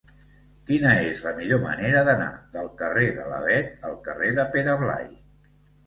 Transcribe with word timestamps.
Quina 0.69 0.93
és 1.09 1.21
la 1.25 1.33
millor 1.41 1.61
manera 1.67 2.03
d'anar 2.09 2.31
del 2.57 2.73
carrer 2.83 3.07
de 3.21 3.29
l'Avet 3.35 3.89
al 3.93 4.03
carrer 4.11 4.35
de 4.43 4.51
Pere 4.59 4.81
Blai? 4.85 5.11